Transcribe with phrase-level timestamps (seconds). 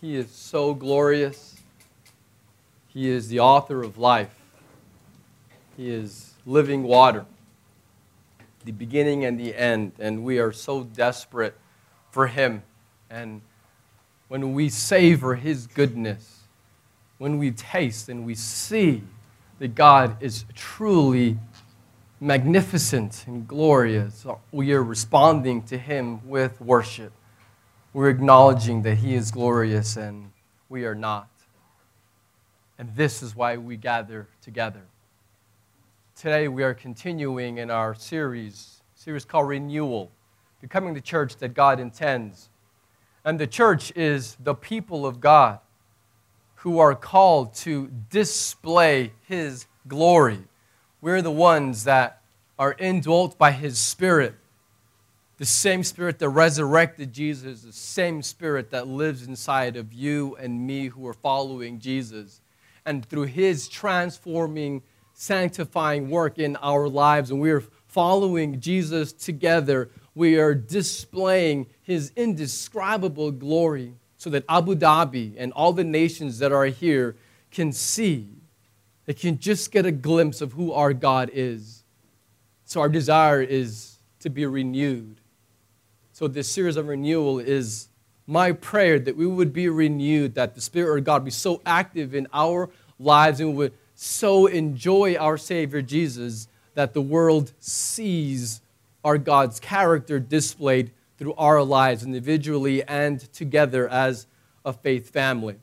[0.00, 1.56] He is so glorious.
[2.86, 4.34] He is the author of life.
[5.76, 7.24] He is living water,
[8.64, 9.92] the beginning and the end.
[9.98, 11.56] And we are so desperate
[12.12, 12.62] for Him.
[13.10, 13.42] And
[14.28, 16.42] when we savor His goodness,
[17.18, 19.02] when we taste and we see
[19.58, 21.38] that God is truly
[22.20, 27.12] magnificent and glorious, we are responding to Him with worship.
[27.98, 30.30] We're acknowledging that He is glorious and
[30.68, 31.28] we are not.
[32.78, 34.82] And this is why we gather together.
[36.14, 40.12] Today we are continuing in our series, series called Renewal,
[40.60, 42.50] becoming the church that God intends.
[43.24, 45.58] And the church is the people of God
[46.54, 50.44] who are called to display His glory.
[51.00, 52.22] We're the ones that
[52.60, 54.36] are indwelt by His Spirit
[55.38, 60.66] the same spirit that resurrected Jesus, the same spirit that lives inside of you and
[60.66, 62.40] me who are following Jesus.
[62.84, 64.82] And through his transforming,
[65.14, 72.10] sanctifying work in our lives, and we are following Jesus together, we are displaying his
[72.16, 77.14] indescribable glory so that Abu Dhabi and all the nations that are here
[77.52, 78.26] can see.
[79.06, 81.84] They can just get a glimpse of who our God is.
[82.64, 85.17] So, our desire is to be renewed
[86.18, 87.90] so, this series of renewal is
[88.26, 92.12] my prayer that we would be renewed, that the Spirit of God be so active
[92.12, 98.60] in our lives and we would so enjoy our Savior Jesus that the world sees
[99.04, 104.26] our God's character displayed through our lives individually and together as
[104.64, 105.54] a faith family.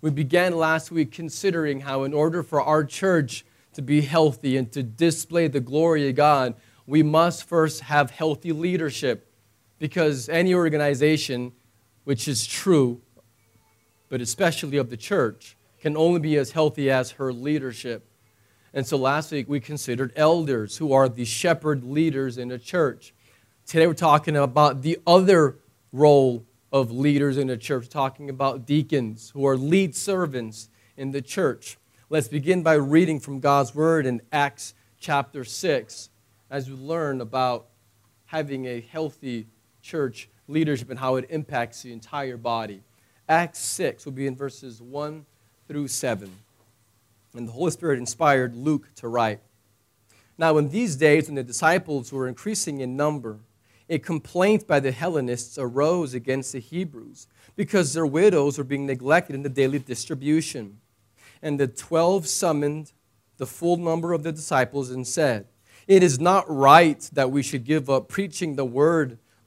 [0.00, 4.72] We began last week considering how, in order for our church to be healthy and
[4.72, 9.26] to display the glory of God, we must first have healthy leadership
[9.78, 11.52] because any organization,
[12.04, 13.00] which is true,
[14.08, 18.04] but especially of the church, can only be as healthy as her leadership.
[18.74, 23.14] And so last week we considered elders who are the shepherd leaders in a church.
[23.66, 25.58] Today we're talking about the other
[25.92, 31.22] role of leaders in a church, talking about deacons who are lead servants in the
[31.22, 31.78] church.
[32.10, 36.10] Let's begin by reading from God's word in Acts chapter 6
[36.50, 37.68] as we learn about
[38.26, 39.46] having a healthy
[39.88, 42.82] church leadership and how it impacts the entire body.
[43.28, 45.24] Acts 6 will be in verses 1
[45.66, 46.30] through 7.
[47.34, 49.40] And the Holy Spirit inspired Luke to write.
[50.36, 53.40] Now, in these days, when the disciples were increasing in number,
[53.88, 57.26] a complaint by the Hellenists arose against the Hebrews
[57.56, 60.80] because their widows were being neglected in the daily distribution.
[61.42, 62.92] And the twelve summoned
[63.38, 65.46] the full number of the disciples and said,
[65.86, 69.18] It is not right that we should give up preaching the word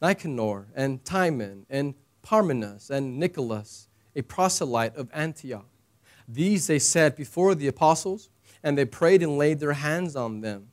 [0.00, 5.66] Nicanor, and Timon, and Parmenas, and Nicholas, a proselyte of Antioch.
[6.26, 8.28] These they set before the apostles,
[8.62, 10.68] and they prayed and laid their hands on them.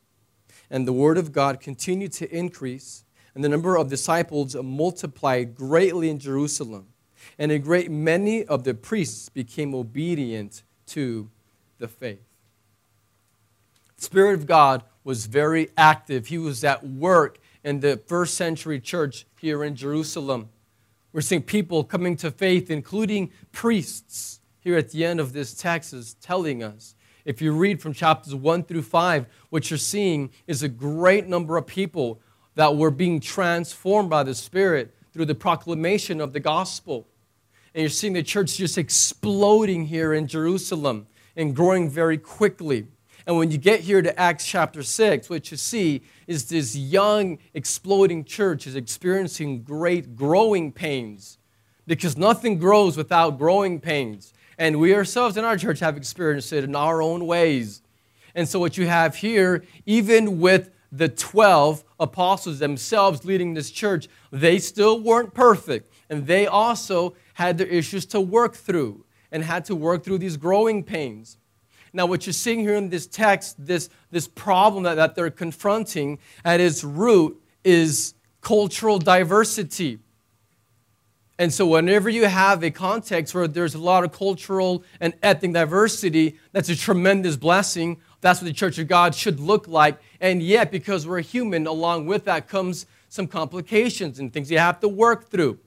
[0.69, 3.03] And the word of God continued to increase,
[3.33, 6.87] and the number of disciples multiplied greatly in Jerusalem.
[7.37, 11.29] And a great many of the priests became obedient to
[11.79, 12.23] the faith.
[13.97, 16.27] The Spirit of God was very active.
[16.27, 20.49] He was at work in the first century church here in Jerusalem.
[21.11, 25.91] We're seeing people coming to faith, including priests, here at the end of this text
[25.91, 26.95] is telling us.
[27.25, 31.57] If you read from chapters 1 through 5, what you're seeing is a great number
[31.57, 32.21] of people
[32.53, 37.07] that were being transformed by the Spirit through the proclamation of the gospel.
[37.73, 42.87] And you're seeing the church just exploding here in Jerusalem and growing very quickly.
[43.27, 47.39] And when you get here to Acts chapter 6, what you see is this young,
[47.53, 51.39] exploding church is experiencing great growing pains
[51.87, 54.33] because nothing grows without growing pains.
[54.57, 57.81] And we ourselves in our church have experienced it in our own ways.
[58.35, 64.07] And so, what you have here, even with the 12 apostles themselves leading this church,
[64.31, 65.91] they still weren't perfect.
[66.09, 70.37] And they also had their issues to work through and had to work through these
[70.37, 71.37] growing pains.
[71.95, 76.19] Now, what you're seeing here in this text, this, this problem that, that they're confronting
[76.43, 79.99] at its root is cultural diversity.
[81.39, 85.53] And so, whenever you have a context where there's a lot of cultural and ethnic
[85.53, 88.01] diversity, that's a tremendous blessing.
[88.19, 89.97] That's what the Church of God should look like.
[90.19, 94.81] And yet, because we're human, along with that comes some complications and things you have
[94.81, 95.59] to work through.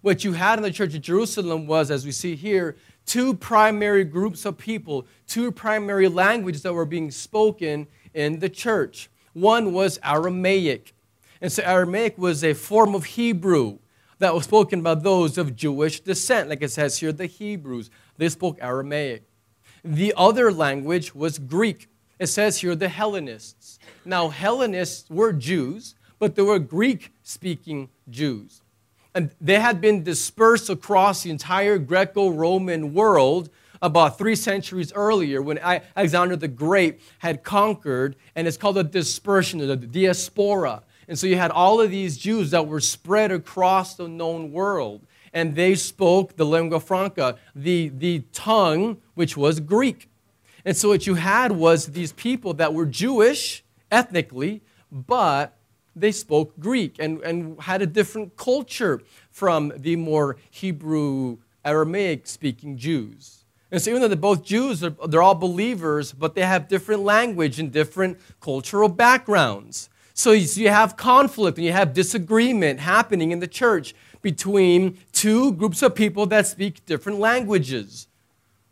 [0.00, 2.76] What you had in the Church of Jerusalem was, as we see here,
[3.06, 9.08] two primary groups of people, two primary languages that were being spoken in the church.
[9.32, 10.92] One was Aramaic.
[11.40, 13.78] And so Aramaic was a form of Hebrew
[14.18, 16.48] that was spoken by those of Jewish descent.
[16.48, 19.22] Like it says here, the Hebrews, they spoke Aramaic.
[19.84, 21.88] The other language was Greek.
[22.18, 23.78] It says here, the Hellenists.
[24.04, 28.62] Now, Hellenists were Jews, but they were Greek speaking Jews.
[29.16, 33.48] And they had been dispersed across the entire Greco Roman world
[33.80, 39.58] about three centuries earlier when Alexander the Great had conquered, and it's called the dispersion,
[39.58, 40.82] the diaspora.
[41.08, 45.06] And so you had all of these Jews that were spread across the known world.
[45.32, 50.10] And they spoke the lingua franca, the, the tongue which was Greek.
[50.62, 54.60] And so what you had was these people that were Jewish ethnically,
[54.92, 55.55] but
[55.96, 59.00] they spoke Greek and, and had a different culture
[59.30, 63.44] from the more Hebrew, Aramaic speaking Jews.
[63.72, 67.02] And so even though they're both Jews, they're, they're all believers, but they have different
[67.02, 69.88] language and different cultural backgrounds.
[70.14, 75.82] So you have conflict and you have disagreement happening in the church between two groups
[75.82, 78.08] of people that speak different languages.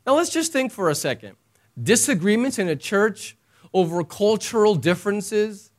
[0.07, 1.37] Now let's just think for a second.
[1.81, 3.37] Disagreements in a church
[3.73, 5.71] over cultural differences.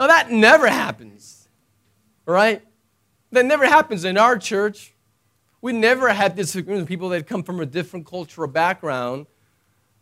[0.00, 1.46] Now that never happens,
[2.24, 2.62] right?
[3.32, 4.94] That never happens in our church.
[5.60, 9.26] We never had disagreements with people that come from a different cultural background.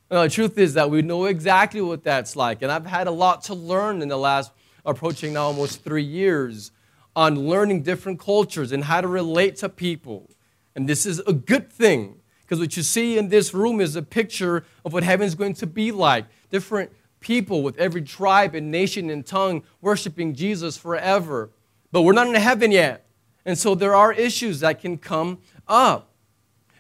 [0.09, 2.63] Now, the truth is that we know exactly what that's like.
[2.63, 4.53] And I've had a lot to learn in the last
[4.87, 6.71] approaching now almost three years
[7.17, 10.31] on learning different cultures and how to relate to people.
[10.77, 14.03] And this is a good thing because what you see in this room is a
[14.03, 16.25] picture of what heaven is going to be like.
[16.51, 21.51] Different people with every tribe and nation and tongue worshiping Jesus forever.
[21.91, 23.07] But we're not in heaven yet.
[23.45, 26.13] And so there are issues that can come up.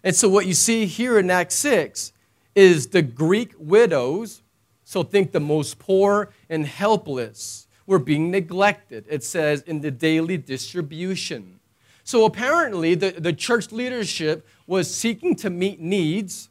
[0.04, 2.12] And so what you see here in Acts 6
[2.54, 4.42] is the Greek widows,
[4.84, 9.06] so think the most poor and helpless were being neglected.
[9.08, 11.58] It says in the daily distribution.
[12.04, 16.48] So apparently, the, the church leadership was seeking to meet needs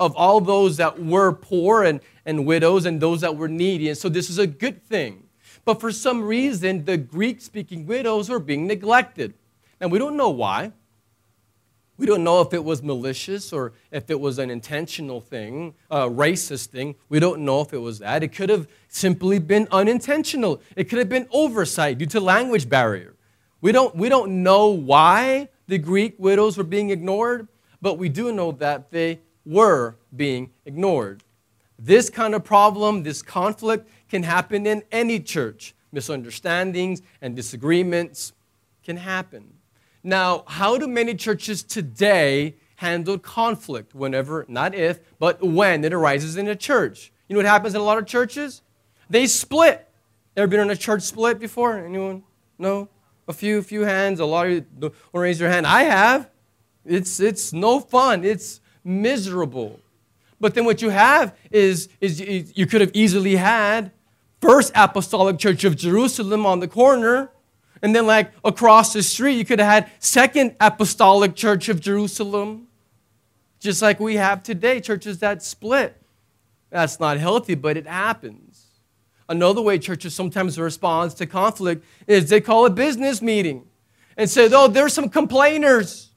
[0.00, 3.88] of all those that were poor and, and widows and those that were needy.
[3.88, 5.24] And so this is a good thing.
[5.64, 9.34] But for some reason, the Greek speaking widows were being neglected.
[9.80, 10.72] And we don't know why.
[11.98, 16.08] We don't know if it was malicious or if it was an intentional thing, a
[16.08, 16.94] racist thing.
[17.08, 18.22] We don't know if it was that.
[18.22, 20.62] It could have simply been unintentional.
[20.76, 23.16] It could have been oversight due to language barrier.
[23.60, 27.48] We don't, we don't know why the Greek widows were being ignored,
[27.82, 29.18] but we do know that they
[29.48, 31.24] were being ignored.
[31.78, 35.74] This kind of problem, this conflict, can happen in any church.
[35.90, 38.34] Misunderstandings and disagreements
[38.84, 39.54] can happen.
[40.04, 46.36] Now, how do many churches today handle conflict whenever, not if, but when it arises
[46.36, 47.10] in a church?
[47.26, 48.62] You know what happens in a lot of churches?
[49.08, 49.88] They split.
[50.36, 51.78] Ever been in a church split before?
[51.78, 52.22] Anyone?
[52.58, 52.88] No?
[53.26, 54.20] A few, few hands.
[54.20, 55.66] A lot of you don't raise your hand.
[55.66, 56.30] I have.
[56.84, 58.24] It's, it's no fun.
[58.24, 59.78] It's miserable.
[60.40, 63.92] But then what you have is, is you could have easily had
[64.40, 67.30] First Apostolic Church of Jerusalem on the corner
[67.82, 72.66] and then, like across the street, you could have had Second Apostolic Church of Jerusalem,
[73.60, 76.00] just like we have today, churches that split.
[76.70, 78.66] That's not healthy, but it happens.
[79.28, 83.64] Another way churches sometimes respond to conflict is they call a business meeting
[84.16, 86.07] and say, oh, there's some complainers.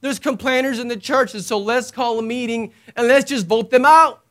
[0.00, 3.70] There's complainers in the church, and so let's call a meeting and let's just vote
[3.70, 4.22] them out.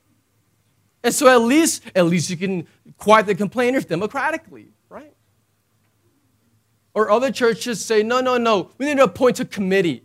[1.04, 4.68] And so at least, at least you can quiet the complainers democratically.
[4.90, 5.14] Right?
[6.94, 10.04] Or other churches say, no, no, no, we need to appoint a committee.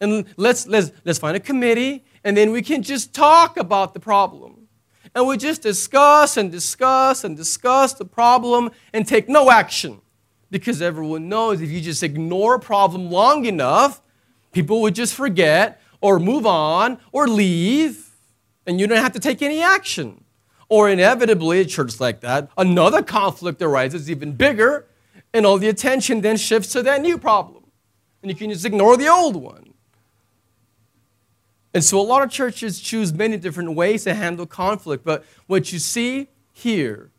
[0.00, 4.00] And let's, let's, let's find a committee, and then we can just talk about the
[4.00, 4.68] problem.
[5.14, 10.00] And we just discuss and discuss and discuss the problem and take no action.
[10.50, 14.00] Because everyone knows if you just ignore a problem long enough,
[14.52, 18.10] people would just forget or move on or leave,
[18.66, 20.24] and you don't have to take any action.
[20.68, 24.86] Or inevitably, a church like that, another conflict arises even bigger
[25.32, 27.64] and all the attention then shifts to that new problem.
[28.22, 29.74] And you can just ignore the old one.
[31.74, 35.04] And so a lot of churches choose many different ways to handle conflict.
[35.04, 37.10] But what you see here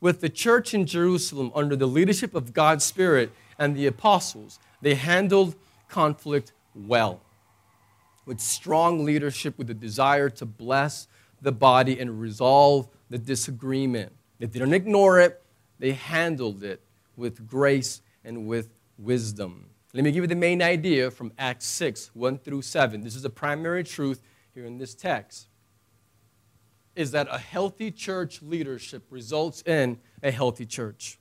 [0.00, 4.94] with the church in Jerusalem under the leadership of God's Spirit and the apostles, they
[4.94, 5.54] handled
[5.94, 7.20] conflict well,
[8.26, 11.06] with strong leadership, with a desire to bless
[11.40, 14.10] the body and resolve the disagreement.
[14.40, 15.40] They didn't ignore it,
[15.78, 16.80] they handled it
[17.16, 19.66] with grace and with wisdom.
[19.92, 23.02] Let me give you the main idea from Acts 6 1 through 7.
[23.02, 24.20] This is the primary truth
[24.52, 25.46] here in this text.
[26.96, 31.20] Is that a healthy church leadership results in a healthy church.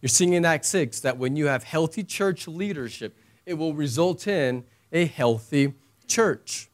[0.00, 3.14] You're seeing in Acts 6 that when you have healthy church leadership,
[3.50, 5.74] it will result in a healthy
[6.06, 6.70] church.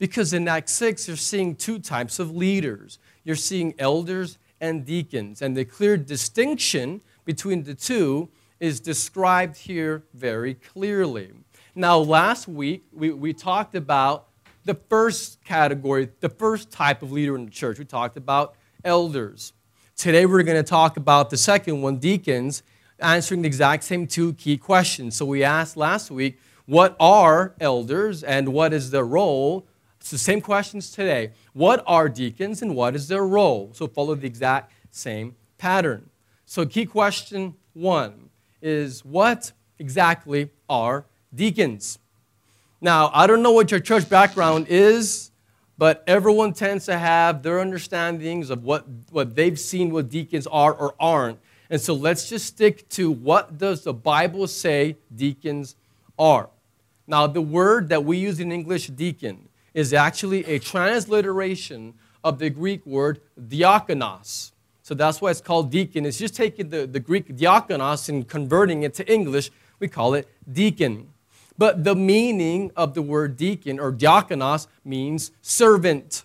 [0.00, 5.42] Because in Acts 6, you're seeing two types of leaders you're seeing elders and deacons.
[5.42, 11.32] And the clear distinction between the two is described here very clearly.
[11.74, 14.28] Now, last week, we, we talked about
[14.64, 17.78] the first category, the first type of leader in the church.
[17.78, 19.52] We talked about elders.
[19.94, 22.62] Today, we're going to talk about the second one, deacons,
[23.00, 25.16] answering the exact same two key questions.
[25.16, 29.66] So, we asked last week, what are elders and what is their role?
[30.00, 31.32] It's the same questions today.
[31.52, 33.70] What are deacons and what is their role?
[33.72, 36.10] So, follow the exact same pattern.
[36.46, 38.30] So, key question one
[38.62, 41.98] is what exactly are deacons?
[42.80, 45.30] Now, I don't know what your church background is,
[45.76, 50.72] but everyone tends to have their understandings of what, what they've seen what deacons are
[50.72, 51.38] or aren't.
[51.70, 55.76] And so let's just stick to what does the Bible say deacons
[56.18, 56.48] are.
[57.06, 61.94] Now, the word that we use in English, deacon, is actually a transliteration
[62.24, 64.52] of the Greek word diakonos.
[64.82, 66.06] So that's why it's called deacon.
[66.06, 69.50] It's just taking the, the Greek diakonos and converting it to English.
[69.78, 71.10] We call it deacon.
[71.56, 76.24] But the meaning of the word deacon or diakonos means servant.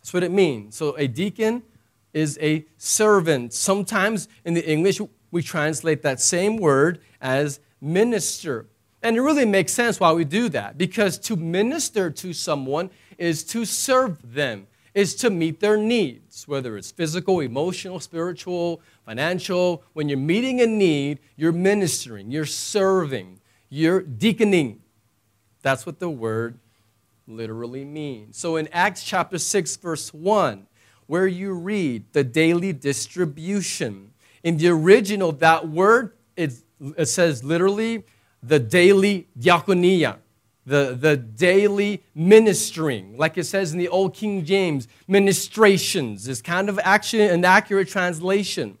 [0.00, 0.76] That's what it means.
[0.76, 1.62] So a deacon
[2.12, 3.52] is a servant.
[3.52, 5.00] Sometimes in the English,
[5.30, 8.66] we translate that same word as minister.
[9.02, 13.42] And it really makes sense why we do that because to minister to someone is
[13.44, 19.82] to serve them is to meet their needs, whether it's physical, emotional, spiritual, financial.
[19.94, 23.40] When you're meeting a need, you're ministering, you're serving,
[23.70, 24.82] you're deaconing.
[25.62, 26.58] That's what the word
[27.26, 28.36] literally means.
[28.36, 30.66] So in Acts chapter 6, verse 1,
[31.06, 36.52] where you read the daily distribution, in the original, that word, it,
[36.96, 38.04] it says literally
[38.42, 40.18] the daily diaconia
[40.64, 46.68] the, the daily ministering, like it says in the Old King James, ministrations is kind
[46.68, 48.78] of actually an accurate translation.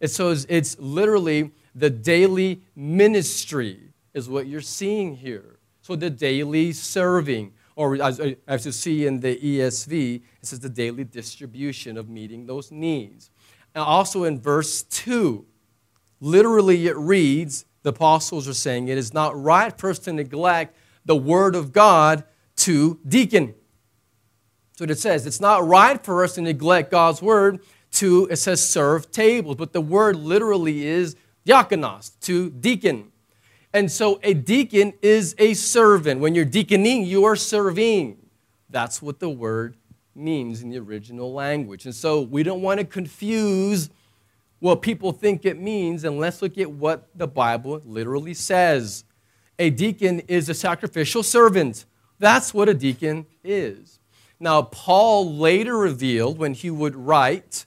[0.00, 5.58] It says it's literally the daily ministry is what you're seeing here.
[5.82, 10.58] So the daily serving, or as, uh, as you see in the ESV, it says
[10.58, 13.30] the daily distribution of meeting those needs.
[13.72, 15.46] And also in verse 2,
[16.20, 20.76] literally it reads, the apostles are saying, it is not right for us to neglect
[21.04, 22.24] the word of God
[22.56, 23.54] to deacon.
[24.72, 25.24] So it says.
[25.24, 27.60] It's not right for us to neglect God's word
[27.92, 31.14] to, it says, serve tables, but the word literally is
[31.46, 33.12] diakonos, to deacon.
[33.72, 36.20] And so a deacon is a servant.
[36.20, 38.16] When you're deaconing, you are serving.
[38.70, 39.76] That's what the word
[40.14, 41.84] means in the original language.
[41.84, 43.90] And so we don't want to confuse
[44.60, 49.04] what people think it means, and let's look at what the Bible literally says
[49.58, 51.84] a deacon is a sacrificial servant.
[52.18, 53.98] That's what a deacon is.
[54.40, 57.66] Now, Paul later revealed when he would write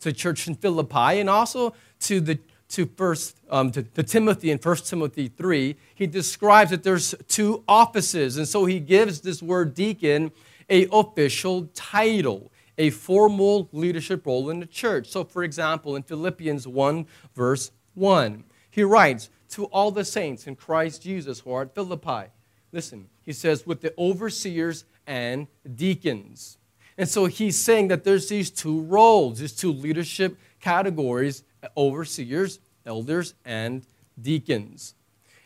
[0.00, 2.38] to church in Philippi and also to the
[2.70, 7.64] to first um, to, to Timothy in 1 Timothy 3, he describes that there's two
[7.66, 10.30] offices, and so he gives this word deacon
[10.70, 15.08] a official title, a formal leadership role in the church.
[15.08, 20.56] So, for example, in Philippians 1, verse 1, he writes, to all the saints in
[20.56, 22.30] Christ Jesus who are at Philippi.
[22.72, 26.58] Listen, he says, with the overseers and deacons.
[26.96, 31.44] And so he's saying that there's these two roles, these two leadership categories
[31.76, 33.86] overseers, elders, and
[34.20, 34.94] deacons.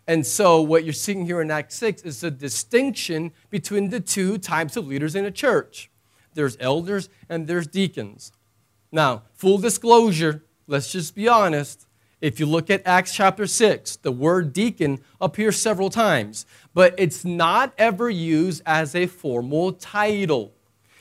[0.07, 4.37] And so, what you're seeing here in Acts 6 is a distinction between the two
[4.37, 5.91] types of leaders in a church
[6.35, 8.33] there's elders and there's deacons.
[8.91, 11.87] Now, full disclosure, let's just be honest.
[12.21, 17.25] If you look at Acts chapter 6, the word deacon appears several times, but it's
[17.25, 20.55] not ever used as a formal title.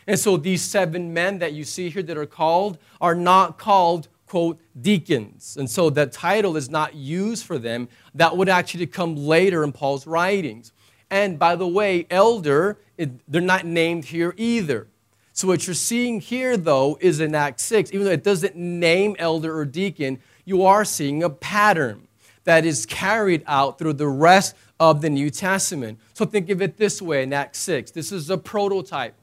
[0.07, 4.07] And so these seven men that you see here that are called are not called,
[4.31, 5.57] quote, deacons.
[5.59, 7.89] And so that title is not used for them.
[8.15, 10.71] That would actually come later in Paul's writings.
[11.09, 14.87] And by the way, elder, it, they're not named here either.
[15.33, 19.17] So what you're seeing here, though, is in Acts 6, even though it doesn't name
[19.19, 22.07] elder or deacon, you are seeing a pattern
[22.45, 25.99] that is carried out through the rest of the New Testament.
[26.13, 27.91] So think of it this way in Acts 6.
[27.91, 29.15] This is a prototype.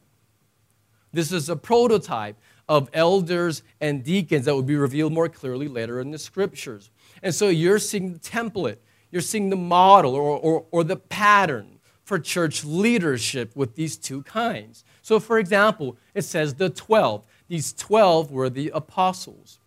[1.15, 2.37] This is a prototype
[2.69, 6.91] of elders and deacons that will be revealed more clearly later in the scriptures.
[7.23, 8.77] And so you're seeing the template,
[9.11, 14.23] you're seeing the model or, or, or the pattern for church leadership with these two
[14.23, 14.85] kinds.
[15.03, 17.23] So, for example, it says the 12.
[17.49, 19.59] These 12 were the apostles.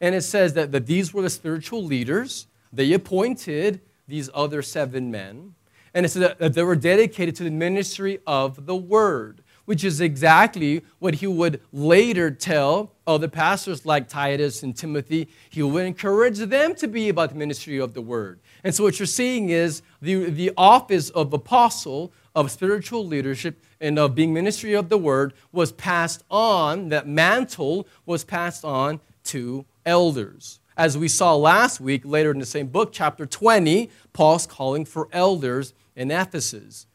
[0.00, 2.46] And it says that, that these were the spiritual leaders.
[2.72, 5.54] They appointed these other seven men.
[5.94, 10.00] And it says that they were dedicated to the ministry of the word which is
[10.00, 15.28] exactly what he would later tell other pastors like Titus and Timothy.
[15.50, 18.40] He would encourage them to be about the ministry of the word.
[18.64, 23.98] And so, what you're seeing is the, the office of apostle, of spiritual leadership, and
[23.98, 29.66] of being ministry of the word was passed on, that mantle was passed on to
[29.84, 30.60] elders.
[30.76, 35.08] As we saw last week, later in the same book, chapter 20, Paul's calling for
[35.12, 36.86] elders in Ephesus.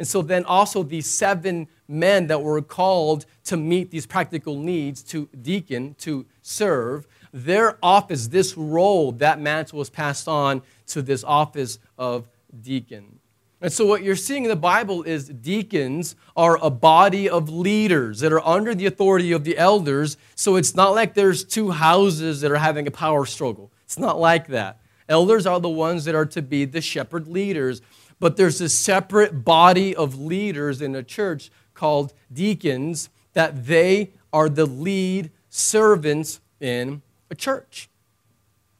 [0.00, 5.02] And so then also these seven men that were called to meet these practical needs
[5.02, 11.22] to deacon, to serve, their office, this role, that mantle was passed on to this
[11.22, 12.26] office of
[12.62, 13.18] deacon.
[13.60, 18.20] And so, what you're seeing in the Bible is deacons are a body of leaders
[18.20, 20.16] that are under the authority of the elders.
[20.34, 23.70] So, it's not like there's two houses that are having a power struggle.
[23.84, 24.80] It's not like that.
[25.10, 27.82] Elders are the ones that are to be the shepherd leaders
[28.20, 34.48] but there's a separate body of leaders in a church called deacons that they are
[34.48, 37.88] the lead servants in a church.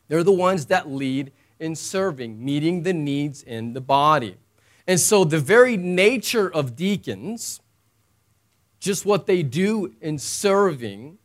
[0.09, 4.37] They're the ones that lead in serving, meeting the needs in the body.
[4.87, 7.61] And so, the very nature of deacons,
[8.81, 11.19] just what they do in serving,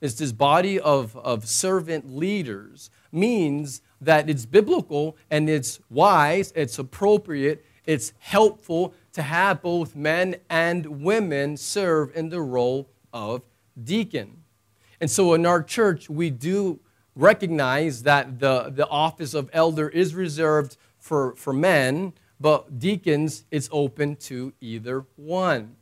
[0.00, 6.78] is this body of, of servant leaders, means that it's biblical and it's wise, it's
[6.78, 13.42] appropriate, it's helpful to have both men and women serve in the role of
[13.82, 14.42] deacon.
[15.00, 16.80] And so in our church, we do
[17.14, 23.68] recognize that the, the office of elder is reserved for, for men, but deacons, it's
[23.72, 25.76] open to either one.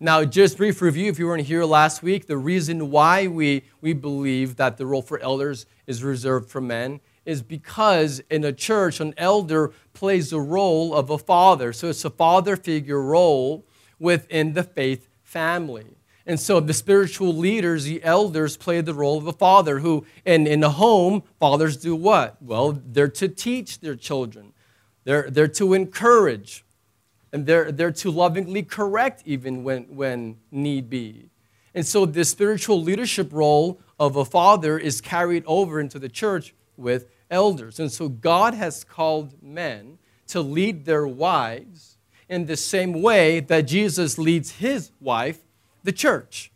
[0.00, 3.94] Now, just brief review if you weren't here last week, the reason why we, we
[3.94, 9.00] believe that the role for elders is reserved for men is because in a church,
[9.00, 11.72] an elder plays the role of a father.
[11.72, 13.64] So it's a father figure role
[13.98, 15.96] within the faith family.
[16.26, 20.46] And so the spiritual leaders, the elders, play the role of a father who, in,
[20.46, 22.40] in a home, fathers do what?
[22.40, 24.52] Well, they're to teach their children,
[25.04, 26.64] they're, they're to encourage,
[27.32, 31.28] and they're, they're to lovingly correct even when, when need be.
[31.74, 36.54] And so the spiritual leadership role of a father is carried over into the church
[36.76, 37.78] with elders.
[37.78, 43.62] And so God has called men to lead their wives in the same way that
[43.62, 45.40] Jesus leads his wife,
[45.82, 46.50] the church.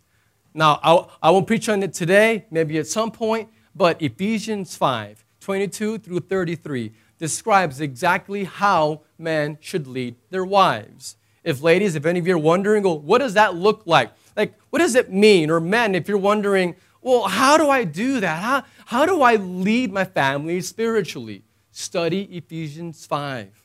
[0.55, 5.25] Now, I, I won't preach on it today, maybe at some point, but Ephesians 5
[5.41, 11.17] 22 through 33 describes exactly how men should lead their wives.
[11.43, 14.11] If ladies, if any of you are wondering, well, what does that look like?
[14.37, 15.51] Like, what does it mean?
[15.51, 18.43] Or men, if you're wondering, well, how do I do that?
[18.43, 21.45] How, how do I lead my family spiritually?
[21.71, 23.65] Study Ephesians 5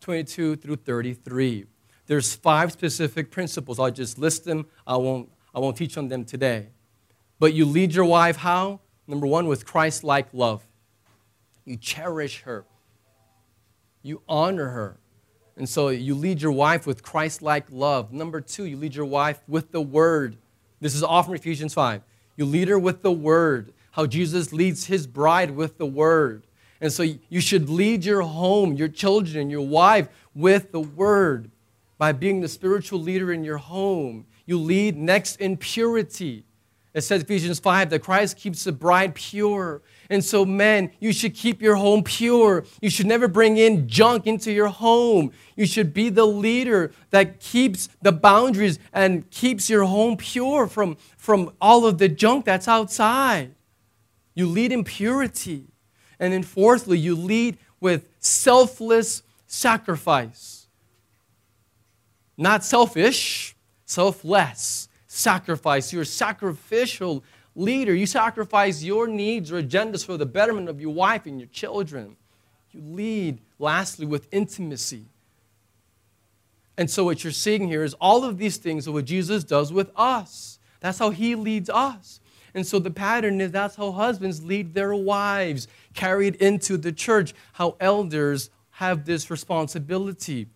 [0.00, 1.66] 22 through 33.
[2.06, 3.78] There's five specific principles.
[3.78, 4.66] I'll just list them.
[4.86, 6.68] I won't, I won't teach on them today.
[7.38, 8.80] But you lead your wife how?
[9.06, 10.66] Number one, with Christ like love.
[11.64, 12.64] You cherish her,
[14.02, 14.98] you honor her.
[15.56, 18.12] And so you lead your wife with Christ like love.
[18.12, 20.36] Number two, you lead your wife with the word.
[20.80, 22.02] This is all from Ephesians 5.
[22.40, 26.46] You lead her with the word how Jesus leads his bride with the word.
[26.80, 31.50] And so you should lead your home, your children, your wife with the word
[31.98, 34.24] by being the spiritual leader in your home.
[34.46, 36.46] You lead next in purity.
[36.94, 39.82] It says Ephesians 5 that Christ keeps the bride pure.
[40.10, 42.64] And so, men, you should keep your home pure.
[42.80, 45.30] You should never bring in junk into your home.
[45.54, 50.96] You should be the leader that keeps the boundaries and keeps your home pure from,
[51.16, 53.54] from all of the junk that's outside.
[54.34, 55.68] You lead in purity.
[56.18, 60.66] And then, fourthly, you lead with selfless sacrifice.
[62.36, 63.54] Not selfish,
[63.86, 65.92] selfless sacrifice.
[65.92, 67.22] You're sacrificial
[67.54, 67.94] leader.
[67.94, 72.16] You sacrifice your needs or agendas for the betterment of your wife and your children.
[72.72, 75.06] You lead, lastly, with intimacy.
[76.76, 79.72] And so, what you're seeing here is all of these things are what Jesus does
[79.72, 80.58] with us.
[80.80, 82.20] That's how he leads us.
[82.54, 87.34] And so the pattern is that's how husbands lead their wives, carried into the church,
[87.52, 90.48] how elders have this responsibility,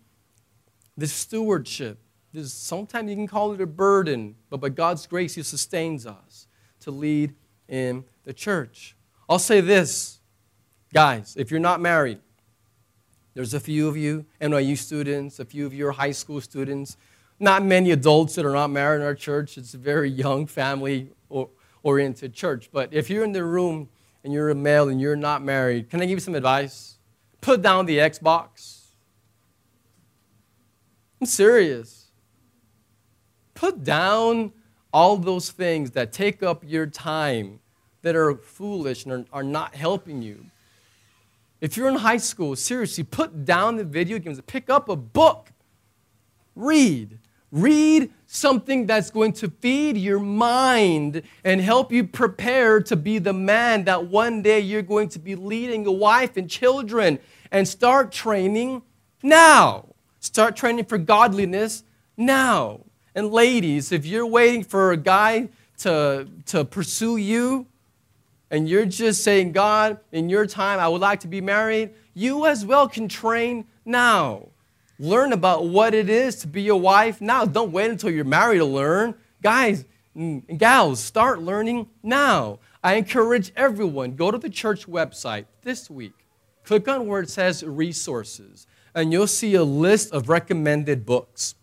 [0.97, 1.99] this stewardship.
[2.33, 6.47] This, sometimes you can call it a burden, but by God's grace, He sustains us
[6.85, 7.33] to lead
[7.67, 8.95] in the church.
[9.27, 10.19] I'll say this,
[10.93, 12.19] guys, if you're not married,
[13.33, 16.95] there's a few of you, NYU students, a few of you are high school students,
[17.39, 19.57] not many adults that are not married in our church.
[19.57, 21.09] It's a very young, family
[21.83, 22.69] oriented church.
[22.71, 23.89] But if you're in the room
[24.23, 26.97] and you're a male and you're not married, can I give you some advice?
[27.41, 28.85] Put down the Xbox.
[31.19, 32.11] I'm serious.
[33.55, 34.53] Put down
[34.95, 37.59] all those things that take up your time
[38.01, 40.45] that are foolish and are, are not helping you.
[41.59, 45.51] If you're in high school, seriously, put down the video games, pick up a book,
[46.55, 47.19] read.
[47.51, 53.33] Read something that's going to feed your mind and help you prepare to be the
[53.33, 57.19] man that one day you're going to be leading a wife and children.
[57.51, 58.81] And start training
[59.21, 59.89] now.
[60.21, 61.83] Start training for godliness
[62.15, 62.84] now.
[63.15, 65.47] And ladies, if you're waiting for a guy
[65.79, 67.65] to, to pursue you,
[68.51, 72.45] and you're just saying, God, in your time, I would like to be married, you
[72.45, 74.49] as well can train now.
[74.99, 77.45] Learn about what it is to be a wife now.
[77.45, 79.15] Don't wait until you're married to learn.
[79.41, 82.59] Guys mm, and gals, start learning now.
[82.83, 86.13] I encourage everyone, go to the church website this week.
[86.63, 91.55] Click on where it says resources, and you'll see a list of recommended books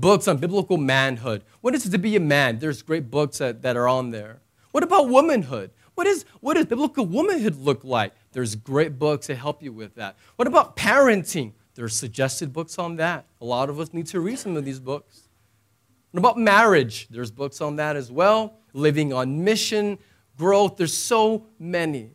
[0.00, 1.44] books on biblical manhood.
[1.60, 2.58] What is it to be a man?
[2.58, 4.40] There's great books that, that are on there.
[4.70, 5.70] What about womanhood?
[5.94, 8.12] What, is, what does biblical womanhood look like?
[8.32, 10.16] There's great books to help you with that.
[10.36, 11.52] What about parenting?
[11.74, 13.26] There's suggested books on that.
[13.40, 15.28] A lot of us need to read some of these books.
[16.12, 17.08] What about marriage?
[17.10, 18.54] There's books on that as well.
[18.72, 19.98] Living on mission,
[20.36, 20.76] growth.
[20.76, 22.12] There's so many.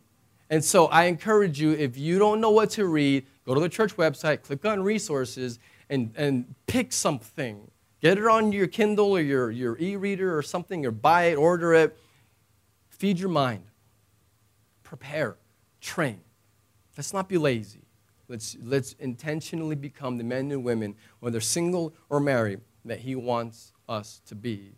[0.50, 3.68] And so I encourage you, if you don't know what to read, go to the
[3.68, 5.58] church website, click on resources,
[5.90, 7.70] and, and pick something
[8.04, 11.36] Get it on your Kindle or your, your e reader or something, or buy it,
[11.36, 11.96] order it.
[12.90, 13.64] Feed your mind.
[14.82, 15.38] Prepare.
[15.80, 16.20] Train.
[16.98, 17.86] Let's not be lazy.
[18.28, 23.72] Let's, let's intentionally become the men and women, whether single or married, that He wants
[23.88, 24.74] us to be.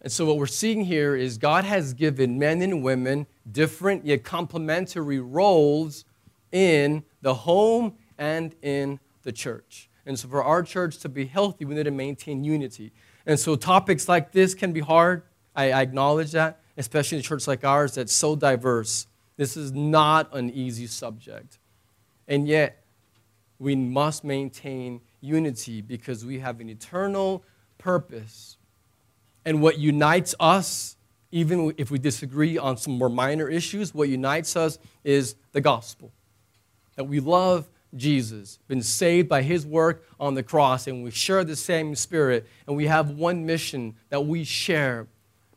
[0.00, 4.24] And so, what we're seeing here is God has given men and women different yet
[4.24, 6.06] complementary roles
[6.50, 9.90] in the home and in the church.
[10.06, 12.92] And so, for our church to be healthy, we need to maintain unity.
[13.26, 15.22] And so, topics like this can be hard.
[15.54, 19.08] I, I acknowledge that, especially in a church like ours that's so diverse.
[19.36, 21.58] This is not an easy subject.
[22.28, 22.84] And yet,
[23.58, 27.42] we must maintain unity because we have an eternal
[27.78, 28.58] purpose.
[29.44, 30.96] And what unites us,
[31.32, 36.12] even if we disagree on some more minor issues, what unites us is the gospel.
[36.94, 41.44] That we love Jesus, been saved by his work on the cross, and we share
[41.44, 45.06] the same spirit, and we have one mission that we share.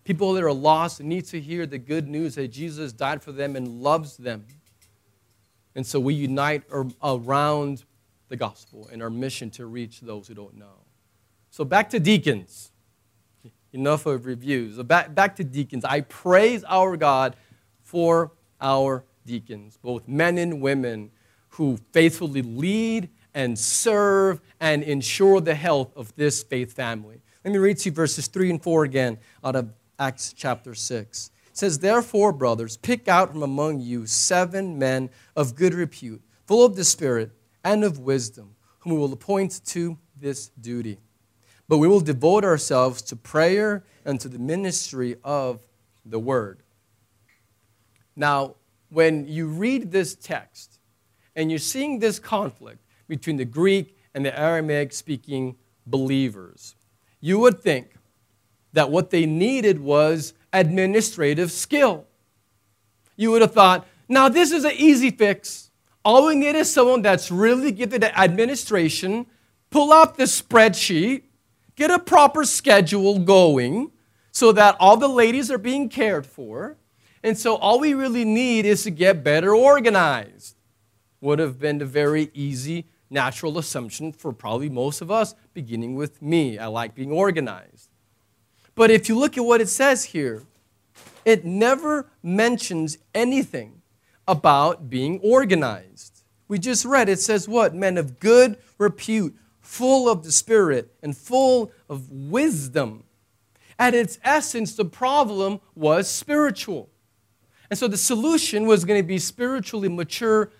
[0.03, 3.55] People that are lost need to hear the good news that Jesus died for them
[3.55, 4.45] and loves them.
[5.75, 6.63] And so we unite
[7.01, 7.83] around
[8.27, 10.85] the gospel and our mission to reach those who don't know.
[11.51, 12.71] So back to deacons.
[13.71, 14.77] Enough of reviews.
[14.77, 15.85] Back, back to deacons.
[15.85, 17.35] I praise our God
[17.83, 21.11] for our deacons, both men and women
[21.59, 27.19] who faithfully lead and serve and ensure the health of this faith family.
[27.43, 31.31] Let me read to you verses 3 and 4 again out of Acts chapter 6.
[31.49, 36.65] It says, Therefore, brothers, pick out from among you seven men of good repute, full
[36.65, 40.97] of the Spirit and of wisdom, whom we will appoint to this duty.
[41.67, 45.61] But we will devote ourselves to prayer and to the ministry of
[46.05, 46.63] the word.
[48.15, 48.55] Now,
[48.87, 50.78] when you read this text,
[51.35, 56.75] and you're seeing this conflict between the Greek and the Aramaic speaking believers.
[57.19, 57.95] You would think
[58.73, 62.05] that what they needed was administrative skill.
[63.15, 65.71] You would have thought, now this is an easy fix.
[66.05, 69.25] All we need is someone that's really gifted at administration,
[69.69, 71.23] pull out the spreadsheet,
[71.75, 73.91] get a proper schedule going
[74.31, 76.77] so that all the ladies are being cared for.
[77.23, 80.55] And so all we really need is to get better organized
[81.21, 86.21] would have been a very easy, natural assumption for probably most of us, beginning with
[86.21, 86.57] me.
[86.57, 87.89] I like being organized.
[88.75, 90.43] But if you look at what it says here,
[91.25, 93.81] it never mentions anything
[94.27, 96.23] about being organized.
[96.47, 97.75] We just read it says what?
[97.75, 103.03] Men of good repute, full of the Spirit, and full of wisdom.
[103.77, 106.89] At its essence, the problem was spiritual.
[107.69, 110.51] And so the solution was going to be spiritually mature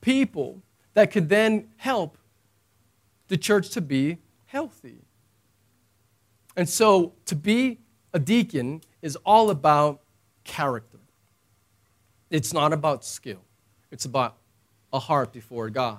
[0.00, 0.62] people
[0.94, 2.18] that could then help
[3.28, 5.02] the church to be healthy.
[6.56, 7.78] And so to be
[8.12, 10.00] a deacon is all about
[10.44, 10.98] character.
[12.30, 13.42] It's not about skill,
[13.90, 14.36] it's about
[14.92, 15.98] a heart before God.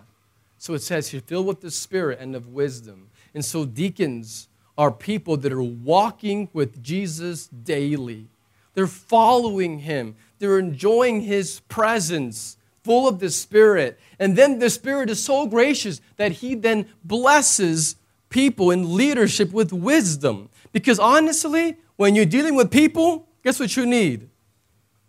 [0.58, 3.10] So it says here, filled with the Spirit and of wisdom.
[3.34, 8.28] And so deacons are people that are walking with Jesus daily.
[8.74, 12.58] They're following him, they're enjoying his presence,
[12.89, 13.99] full of the Spirit.
[14.17, 17.97] And then the Spirit is so gracious that he then blesses
[18.30, 20.49] people in leadership with wisdom.
[20.71, 24.28] Because honestly, when you're dealing with people, guess what you need?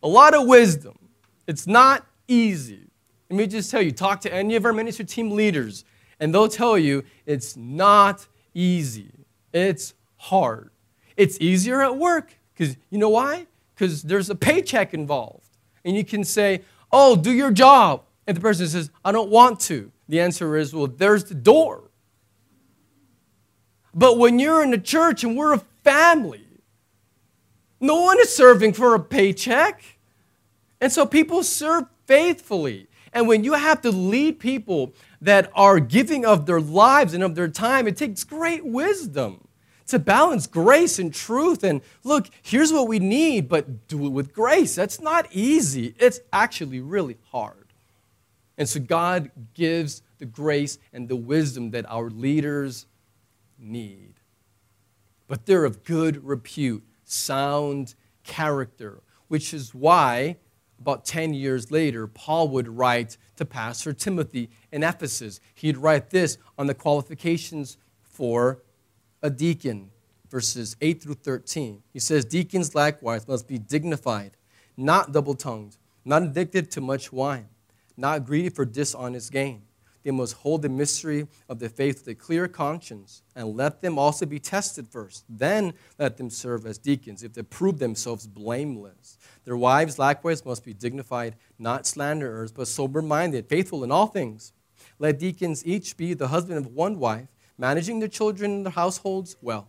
[0.03, 0.99] A lot of wisdom.
[1.47, 2.91] It's not easy.
[3.31, 5.87] Let me just tell you talk to any of our ministry team leaders,
[6.21, 9.11] and they'll tell you it's not easy.
[9.55, 10.69] It's hard.
[11.17, 13.47] It's easier at work because you know why?
[13.75, 15.47] Because there's a paycheck involved.
[15.83, 16.61] And you can say,
[16.93, 18.05] Oh, do your job.
[18.27, 19.91] And the person says, I don't want to.
[20.09, 21.91] The answer is, Well, there's the door.
[23.95, 26.47] But when you're in the church and we're a family,
[27.81, 29.83] no one is serving for a paycheck.
[30.81, 32.89] And so people serve faithfully.
[33.13, 37.35] And when you have to lead people that are giving of their lives and of
[37.35, 39.49] their time, it takes great wisdom
[39.91, 41.63] to balance grace and truth.
[41.63, 44.75] And look, here's what we need, but do it with grace.
[44.75, 47.57] That's not easy, it's actually really hard.
[48.59, 52.87] And so God gives the grace and the wisdom that our leaders
[53.59, 54.15] need.
[55.29, 60.37] But they're of good repute, sound character, which is why
[60.81, 65.41] about 10 years later, Paul would write to Pastor Timothy in Ephesus.
[65.55, 68.63] He'd write this on the qualifications for
[69.23, 69.91] a deacon,
[70.29, 71.83] verses 8 through 13.
[71.93, 74.37] He says, Deacons likewise must be dignified,
[74.77, 77.49] not double tongued, not addicted to much wine,
[77.97, 79.63] not greedy for dishonest gain.
[80.03, 83.99] They must hold the mystery of the faith with a clear conscience, and let them
[83.99, 85.25] also be tested first.
[85.29, 89.19] Then let them serve as deacons if they prove themselves blameless.
[89.45, 94.53] Their wives likewise must be dignified, not slanderers, but sober minded, faithful in all things.
[94.99, 97.29] Let deacons each be the husband of one wife,
[97.61, 99.69] managing their children and their households well.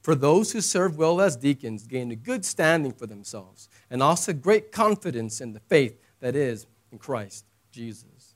[0.00, 4.32] For those who serve well as deacons gain a good standing for themselves, and also
[4.32, 8.34] great confidence in the faith that is in Christ Jesus.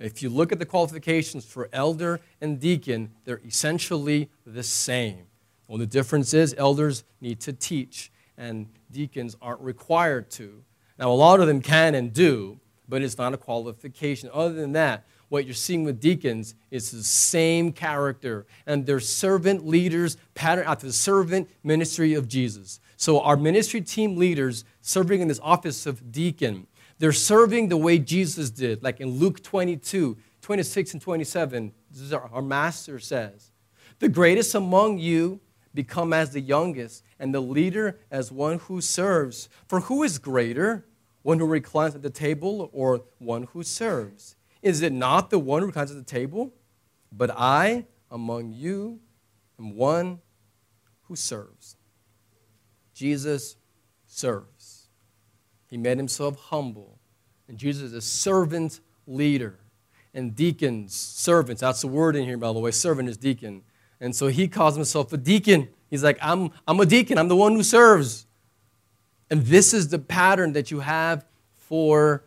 [0.00, 5.26] If you look at the qualifications for elder and deacon, they're essentially the same.
[5.68, 10.64] The difference is elders need to teach, and deacons aren't required to.
[10.98, 14.30] Now, a lot of them can and do, but it's not a qualification.
[14.32, 19.66] Other than that, what you're seeing with deacons is the same character, and they're servant
[19.66, 22.80] leaders pattern after the servant ministry of Jesus.
[22.96, 26.66] So, our ministry team leaders serving in this office of deacon,
[26.98, 31.72] they're serving the way Jesus did, like in Luke 22, 26 and 27.
[31.90, 33.50] This is our, our master says,
[33.98, 35.40] The greatest among you
[35.74, 39.48] become as the youngest, and the leader as one who serves.
[39.66, 40.84] For who is greater,
[41.22, 44.34] one who reclines at the table or one who serves?
[44.62, 46.52] Is it not the one who reclines at the table?
[47.12, 49.00] But I among you
[49.58, 50.20] am one
[51.02, 51.76] who serves.
[52.94, 53.56] Jesus
[54.06, 54.88] serves.
[55.68, 56.98] He made himself humble.
[57.48, 59.58] And Jesus is a servant leader.
[60.14, 62.70] And deacons, servants, that's the word in here, by the way.
[62.70, 63.62] Servant is deacon.
[64.00, 65.68] And so he calls himself a deacon.
[65.90, 68.26] He's like, I'm, I'm a deacon, I'm the one who serves.
[69.30, 72.24] And this is the pattern that you have for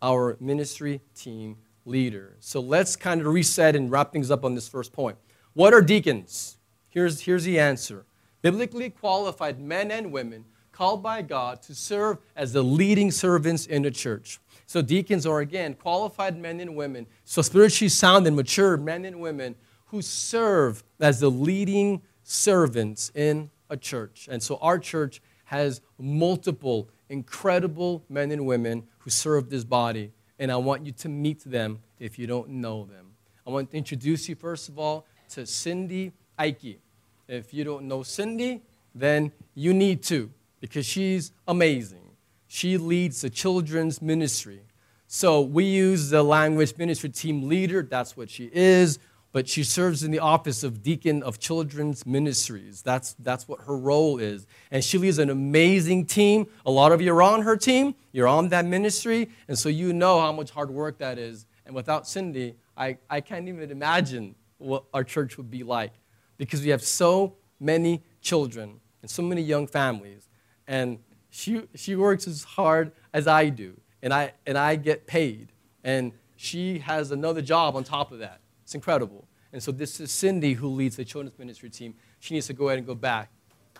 [0.00, 2.36] our ministry team leader.
[2.40, 5.16] So let's kind of reset and wrap things up on this first point.
[5.54, 6.56] What are deacons?
[6.88, 8.04] Here's, here's the answer
[8.42, 13.82] biblically qualified men and women called by God to serve as the leading servants in
[13.82, 14.40] the church.
[14.66, 19.20] So deacons are, again, qualified men and women, so spiritually sound and mature men and
[19.20, 19.54] women
[19.86, 24.28] who serve as the leading servants in a church.
[24.30, 30.10] And so our church has multiple incredible men and women who serve this body.
[30.38, 33.12] And I want you to meet them if you don't know them.
[33.46, 36.80] I want to introduce you, first of all, to Cindy Ike.
[37.28, 38.62] If you don't know Cindy,
[38.94, 42.10] then you need to because she's amazing.
[42.48, 44.60] She leads the children's ministry.
[45.06, 48.98] So we use the language ministry team leader, that's what she is
[49.32, 52.82] but she serves in the office of deacon of children's ministries.
[52.82, 54.46] That's, that's what her role is.
[54.70, 56.46] And she leads an amazing team.
[56.66, 59.92] A lot of you are on her team, you're on that ministry, and so you
[59.94, 61.46] know how much hard work that is.
[61.64, 65.92] And without Cindy, I, I can't even imagine what our church would be like
[66.36, 70.28] because we have so many children and so many young families.
[70.66, 70.98] And
[71.30, 75.48] she, she works as hard as I do, and I, and I get paid.
[75.82, 78.41] And she has another job on top of that.
[78.72, 79.28] It's incredible.
[79.52, 81.92] And so this is Cindy who leads the children's ministry team.
[82.20, 83.30] She needs to go ahead and go back.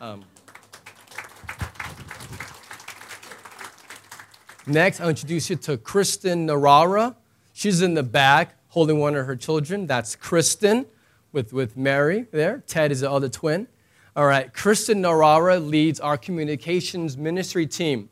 [0.02, 0.22] Um,
[4.66, 7.16] next, I'll introduce you to Kristen Narara.
[7.54, 9.86] She's in the back holding one of her children.
[9.86, 10.84] That's Kristen
[11.32, 12.62] with, with Mary there.
[12.66, 13.68] Ted is the other twin.
[14.14, 18.10] All right, Kristen Narara leads our communications ministry team.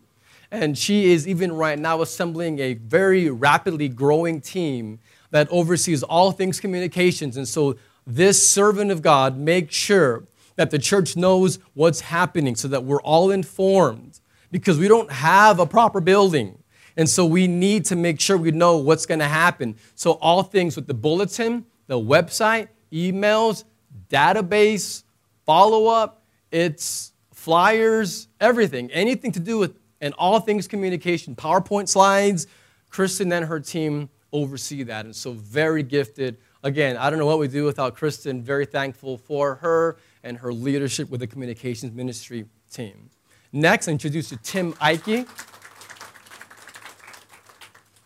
[0.50, 4.98] And she is even right now assembling a very rapidly growing team
[5.30, 7.36] that oversees all things communications.
[7.36, 10.24] And so this servant of God makes sure
[10.56, 15.58] that the church knows what's happening so that we're all informed because we don't have
[15.58, 16.58] a proper building.
[16.96, 19.76] And so we need to make sure we know what's going to happen.
[19.94, 23.64] So all things with the bulletin, the website, emails,
[24.08, 25.04] database,
[25.46, 32.46] follow up, it's flyers, everything, anything to do with, and all things communication, PowerPoint slides.
[32.90, 35.04] Kristen and her team oversee that.
[35.04, 36.38] And so, very gifted.
[36.62, 38.42] Again, I don't know what we do without Kristen.
[38.42, 43.10] Very thankful for her and her leadership with the communications ministry team.
[43.52, 45.26] Next, I introduce to Tim Ike.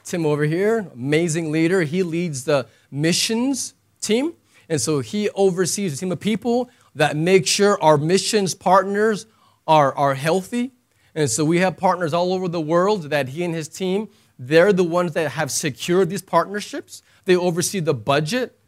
[0.05, 1.83] Tim over here, amazing leader.
[1.83, 4.35] He leads the missions team.
[4.69, 9.27] And so he oversees a team of people that make sure our missions partners
[9.67, 10.73] are, are healthy.
[11.15, 14.09] And so we have partners all over the world that he and his team,
[14.39, 17.03] they're the ones that have secured these partnerships.
[17.25, 18.59] They oversee the budget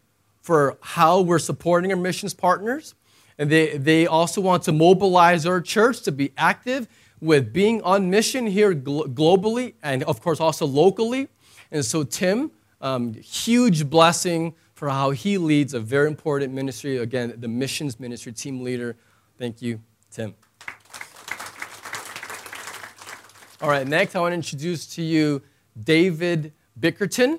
[0.40, 2.94] for how we're supporting our missions partners.
[3.38, 6.88] And they, they also want to mobilize our church to be active
[7.20, 11.28] with being on mission here gl- globally and, of course, also locally.
[11.70, 12.50] And so, Tim,
[12.80, 16.98] um, huge blessing for how he leads a very important ministry.
[16.98, 18.96] Again, the missions ministry team leader.
[19.38, 20.34] Thank you, Tim.
[23.60, 25.42] All right, next I want to introduce to you
[25.82, 27.38] David Bickerton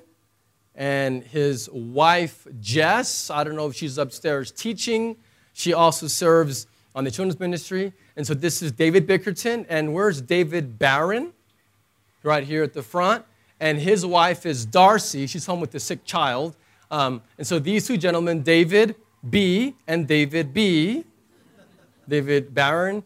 [0.74, 3.30] and his wife, Jess.
[3.30, 5.16] I don't know if she's upstairs teaching.
[5.52, 7.92] She also serves on the children's ministry.
[8.16, 9.66] And so this is David Bickerton.
[9.68, 11.32] And where's David Barron?
[12.22, 13.24] Right here at the front.
[13.60, 15.26] And his wife is Darcy.
[15.26, 16.56] She's home with the sick child.
[16.90, 18.94] Um, and so these two gentlemen, David
[19.28, 19.74] B.
[19.86, 21.04] and David B.
[22.08, 23.02] David Barron.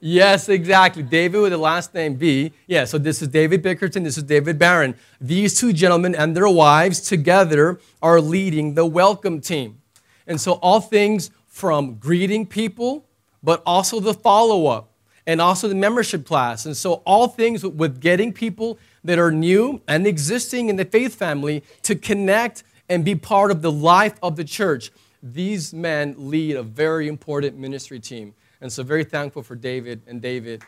[0.00, 1.02] Yes, exactly.
[1.02, 2.52] David with the last name B.
[2.68, 4.94] Yeah, so this is David Bickerton, this is David Barron.
[5.20, 9.80] These two gentlemen and their wives together are leading the welcome team.
[10.28, 13.06] And so all things from greeting people,
[13.42, 14.92] but also the follow up
[15.26, 16.64] and also the membership class.
[16.64, 21.16] And so all things with getting people that are new and existing in the faith
[21.16, 24.92] family to connect and be part of the life of the church.
[25.22, 28.34] These men lead a very important ministry team.
[28.60, 30.62] And so, very thankful for David and David.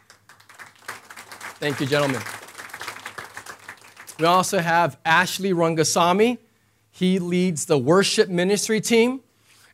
[1.58, 2.22] Thank you, gentlemen.
[4.18, 6.38] We also have Ashley Rangasamy.
[6.90, 9.20] He leads the worship ministry team.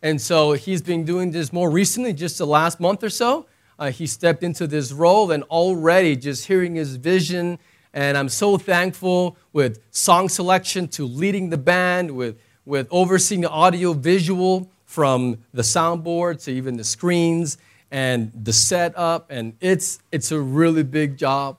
[0.03, 3.47] And so he's been doing this more recently, just the last month or so.
[3.79, 7.59] Uh, he stepped into this role, and already just hearing his vision
[7.97, 13.49] and I'm so thankful with song selection to leading the band, with, with overseeing the
[13.49, 17.57] audio visual from the soundboard to even the screens
[17.91, 19.31] and the setup.
[19.31, 21.59] And it's, it's a really big job.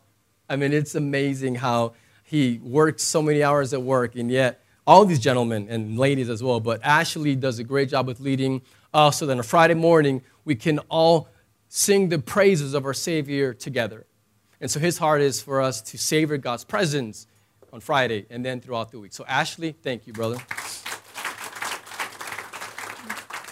[0.50, 5.04] I mean, it's amazing how he works so many hours at work, and yet all
[5.04, 8.62] these gentlemen and ladies as well, but Ashley does a great job with leading
[8.94, 11.28] us so that on a Friday morning we can all
[11.68, 14.06] sing the praises of our Savior together.
[14.62, 17.28] And so his heart is for us to savor God's presence
[17.74, 19.14] on Friday and then throughout the week.
[19.14, 20.38] So, Ashley, thank you, brother.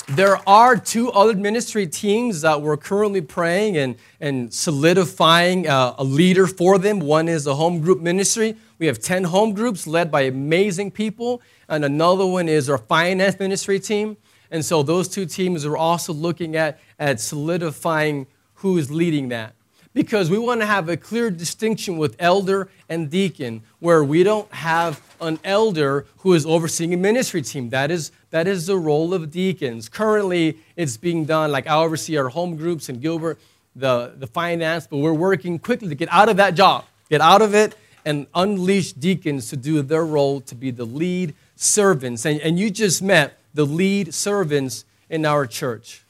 [0.08, 6.04] There are two other ministry teams that we're currently praying and, and solidifying uh, a
[6.04, 7.00] leader for them.
[7.00, 8.56] One is a home group ministry.
[8.78, 11.42] We have 10 home groups led by amazing people.
[11.68, 14.18] And another one is our finance ministry team.
[14.52, 19.56] And so those two teams are also looking at, at solidifying who is leading that
[19.96, 24.52] because we want to have a clear distinction with elder and deacon, where we don't
[24.54, 27.70] have an elder who is overseeing a ministry team.
[27.70, 29.88] That is, that is the role of deacons.
[29.88, 33.40] Currently, it's being done, like I oversee our home groups and Gilbert,
[33.78, 37.42] the, the finance, but we're working quickly to get out of that job, get out
[37.42, 42.26] of it, and unleash deacons to do their role to be the lead servants.
[42.26, 46.04] And, and you just met the lead servants in our church.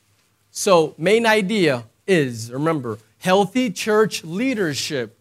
[0.49, 5.17] So, main idea is remember, Healthy church leadership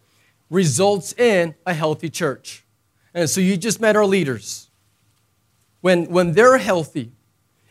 [0.49, 2.65] results in a healthy church.
[3.15, 4.64] And so you just met our leaders.
[5.85, 7.13] When, when they're healthy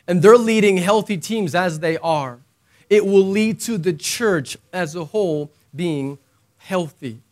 [0.07, 2.41] and they're leading healthy teams as they are,
[2.87, 6.19] it will lead to the church as a whole being
[6.57, 7.23] healthy.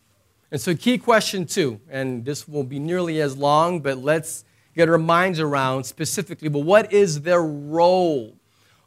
[0.50, 4.88] And so, key question two, and this won't be nearly as long, but let's get
[4.88, 6.48] our minds around specifically.
[6.48, 8.34] But what is their role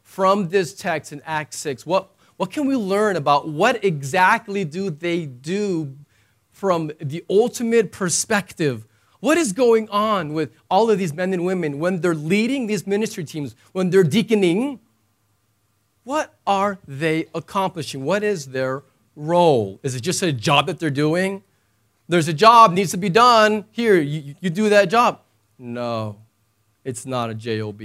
[0.02, 1.86] from this text in Acts 6?
[1.86, 5.96] What, what can we learn about what exactly do they do
[6.50, 8.86] from the ultimate perspective?
[9.26, 12.86] What is going on with all of these men and women when they're leading these
[12.86, 14.78] ministry teams, when they're deaconing?
[16.04, 18.04] What are they accomplishing?
[18.04, 18.84] What is their
[19.16, 19.80] role?
[19.82, 21.42] Is it just a job that they're doing?
[22.08, 23.64] There's a job needs to be done.
[23.72, 25.22] Here, you, you do that job.
[25.58, 26.18] No,
[26.84, 27.82] it's not a job.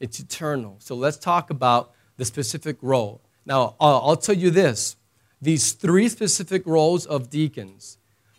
[0.00, 0.78] It's eternal.
[0.80, 3.20] So let's talk about the specific role.
[3.46, 4.96] Now, I'll tell you this
[5.40, 7.98] these three specific roles of deacons,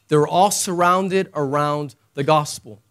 [0.10, 2.82] they're all surrounded around the gospel.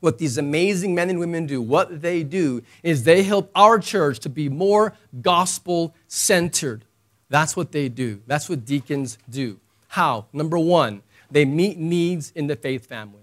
[0.00, 4.18] What these amazing men and women do, what they do, is they help our church
[4.20, 6.84] to be more gospel centered.
[7.28, 8.20] That's what they do.
[8.26, 9.58] That's what deacons do.
[9.88, 10.26] How?
[10.32, 13.22] Number one, they meet needs in the faith family.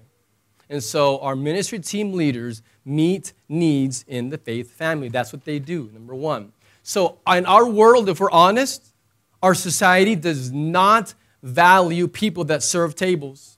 [0.69, 5.09] And so our ministry team leaders meet needs in the faith family.
[5.09, 6.51] That's what they do, number one.
[6.81, 8.93] So in our world, if we're honest,
[9.41, 13.52] our society does not value people that serve tables.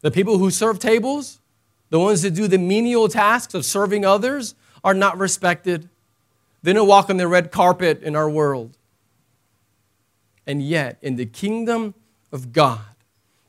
[0.00, 1.40] The people who serve tables,
[1.90, 5.88] the ones that do the menial tasks of serving others, are not respected.
[6.62, 8.76] They don't walk on the red carpet in our world.
[10.46, 11.94] And yet, in the kingdom
[12.32, 12.80] of God,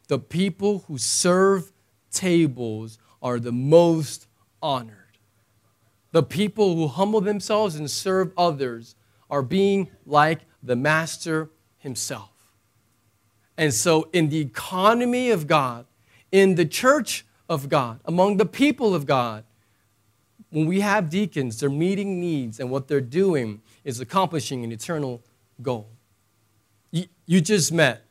[0.08, 1.72] the people who serve
[2.12, 4.28] tables are the most
[4.62, 4.96] honored.
[6.12, 8.96] The people who humble themselves and serve others
[9.30, 12.32] are being like the Master himself.
[13.58, 15.86] And so, in the economy of God,
[16.32, 19.44] in the church of God, among the people of God,
[20.52, 25.22] when we have deacons, they're meeting needs, and what they're doing is accomplishing an eternal
[25.62, 25.90] goal.
[26.92, 28.06] You, just met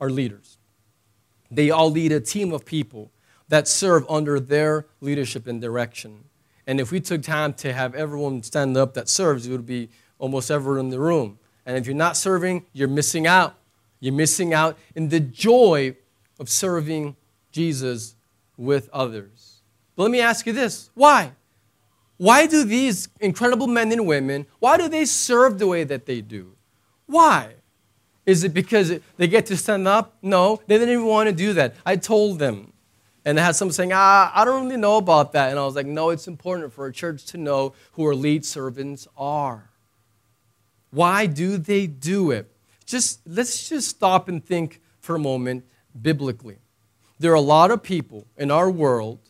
[0.00, 0.58] our leaders.
[1.50, 3.10] They all lead a team of people
[3.48, 6.24] that serve under their leadership and direction.
[6.66, 9.90] And if we took time to have everyone stand up that serves, it would be
[10.18, 11.38] almost everyone in the room.
[11.66, 13.56] And if you're not serving, you're missing out.
[13.98, 15.96] You're missing out in the joy
[16.38, 17.16] of serving
[17.54, 18.16] Jesus
[18.56, 19.62] with others.
[19.96, 21.32] But let me ask you this why?
[22.16, 26.20] Why do these incredible men and women, why do they serve the way that they
[26.20, 26.56] do?
[27.06, 27.54] Why?
[28.26, 30.16] Is it because they get to stand up?
[30.22, 31.74] No, they didn't even want to do that.
[31.84, 32.72] I told them.
[33.24, 35.50] And I had someone saying, ah, I don't really know about that.
[35.50, 38.44] And I was like, no, it's important for a church to know who our lead
[38.44, 39.70] servants are.
[40.90, 42.50] Why do they do it?
[42.86, 45.64] Just let's just stop and think for a moment
[46.00, 46.58] biblically.
[47.18, 49.20] There are a lot of people in our world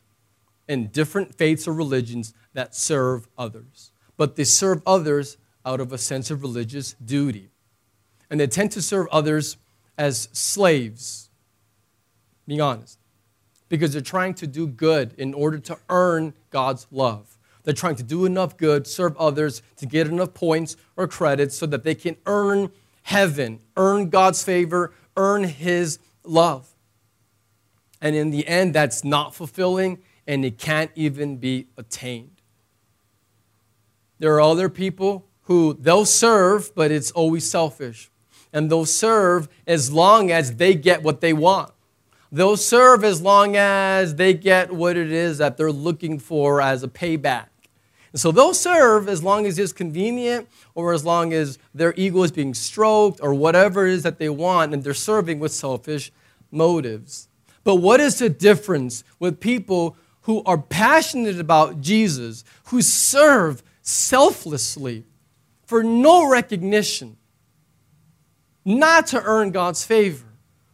[0.69, 5.99] in different faiths or religions that serve others, but they serve others out of a
[5.99, 7.51] sense of religious duty
[8.35, 9.57] and they tend to serve others
[9.97, 11.31] as slaves,
[12.49, 12.99] being honest,
[13.69, 17.39] because they're trying to do good in order to earn God's love.
[17.63, 21.67] They're trying to do enough good, serve others to get enough points or credits so
[21.67, 22.73] that they can earn
[23.03, 26.74] heaven, earn God's favor, earn His love.
[28.05, 32.43] And in the end, that's not fulfilling and it can't even be attained.
[34.19, 38.11] There are other people who they'll serve, but it's always selfish
[38.53, 41.73] and they'll serve as long as they get what they want.
[42.31, 46.83] They'll serve as long as they get what it is that they're looking for as
[46.83, 47.47] a payback.
[48.13, 52.23] And so they'll serve as long as it's convenient or as long as their ego
[52.23, 56.13] is being stroked or whatever it is that they want, and they're serving with selfish
[56.51, 57.29] motives.
[57.65, 65.05] But what is the difference with people who are passionate about Jesus, who serve selflessly
[65.67, 67.17] for no recognition?
[68.65, 70.27] not to earn God's favor.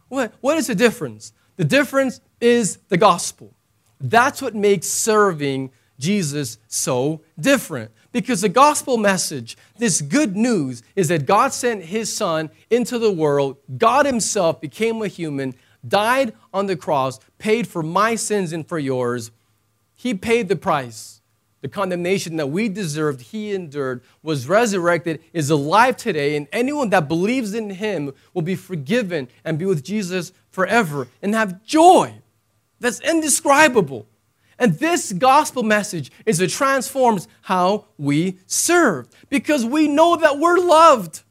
[0.07, 1.33] What, what is the difference?
[1.57, 3.53] The difference is the gospel.
[3.99, 7.91] That's what makes serving Jesus so different.
[8.11, 13.11] Because the gospel message, this good news, is that God sent his son into the
[13.11, 13.57] world.
[13.77, 15.53] God himself became a human,
[15.87, 19.31] died on the cross, paid for my sins and for yours.
[19.95, 21.21] He paid the price
[21.61, 27.07] the condemnation that we deserved, he endured, was resurrected, is alive today, and anyone that
[27.07, 32.15] believes in him will be forgiven and be with Jesus forever and have joy
[32.79, 34.07] that's indescribable.
[34.57, 40.57] And this gospel message is it transforms how we serve because we know that we're
[40.57, 41.21] loved.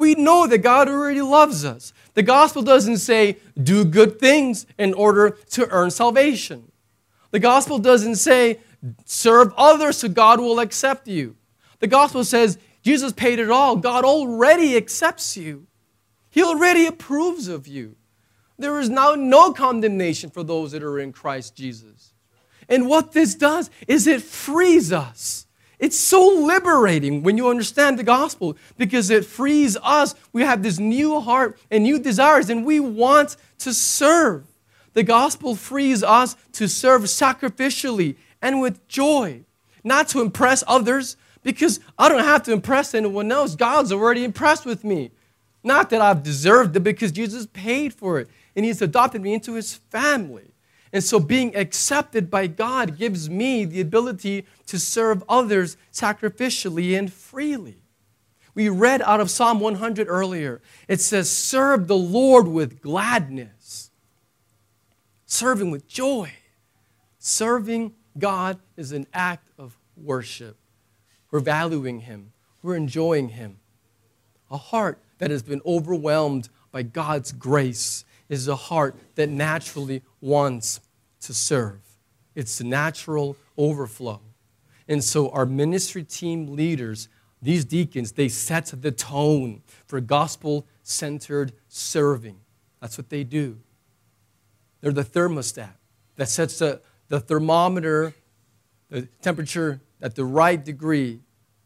[0.00, 1.92] We know that God already loves us.
[2.14, 6.72] The gospel doesn't say do good things in order to earn salvation.
[7.30, 8.58] The gospel doesn't say
[9.04, 11.36] Serve others so God will accept you.
[11.80, 13.76] The gospel says Jesus paid it all.
[13.76, 15.66] God already accepts you,
[16.30, 17.96] He already approves of you.
[18.58, 22.12] There is now no condemnation for those that are in Christ Jesus.
[22.68, 25.46] And what this does is it frees us.
[25.80, 30.14] It's so liberating when you understand the gospel because it frees us.
[30.30, 34.44] We have this new heart and new desires, and we want to serve.
[34.92, 39.44] The gospel frees us to serve sacrificially and with joy,
[39.82, 43.56] not to impress others, because I don't have to impress anyone else.
[43.56, 45.10] God's already impressed with me.
[45.64, 49.54] Not that I've deserved it, because Jesus paid for it and He's adopted me into
[49.54, 50.49] His family.
[50.92, 57.12] And so being accepted by God gives me the ability to serve others sacrificially and
[57.12, 57.78] freely.
[58.54, 60.60] We read out of Psalm 100 earlier.
[60.88, 63.90] It says, Serve the Lord with gladness,
[65.26, 66.32] serving with joy.
[67.22, 70.56] Serving God is an act of worship.
[71.30, 72.32] We're valuing Him,
[72.62, 73.58] we're enjoying Him.
[74.50, 80.80] A heart that has been overwhelmed by God's grace is a heart that naturally wants
[81.20, 81.80] to serve.
[82.34, 84.20] It's a natural overflow.
[84.88, 87.08] And so, our ministry team leaders,
[87.40, 92.40] these deacons, they set the tone for gospel centered serving.
[92.80, 93.58] That's what they do.
[94.80, 95.74] They're the thermostat
[96.16, 98.14] that sets the, the thermometer,
[98.88, 101.20] the temperature at the right degree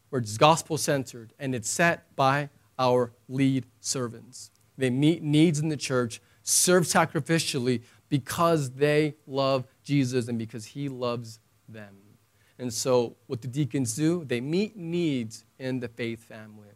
[0.09, 4.51] where it's gospel centered, and it's set by our lead servants.
[4.77, 10.89] They meet needs in the church serve sacrificially because they love Jesus and because he
[10.89, 11.95] loves them.
[12.57, 16.69] And so, what the deacons do, they meet needs in the faith family.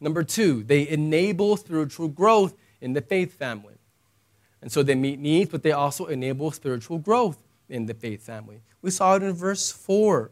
[0.00, 3.74] Number two, they enable spiritual growth in the faith family.
[4.60, 8.60] And so they meet needs, but they also enable spiritual growth in the faith family.
[8.82, 10.30] We saw it in verse 4,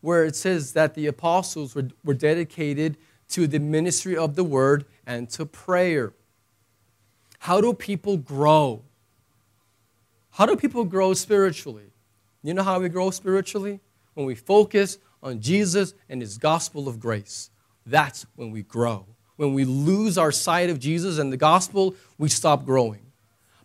[0.00, 2.96] where it says that the apostles were, were dedicated
[3.30, 6.12] to the ministry of the word and to prayer.
[7.40, 8.82] How do people grow?
[10.40, 11.92] How do people grow spiritually?
[12.42, 13.78] You know how we grow spiritually?
[14.14, 17.50] When we focus on Jesus and his gospel of grace.
[17.84, 19.04] That's when we grow.
[19.36, 23.02] When we lose our sight of Jesus and the gospel, we stop growing.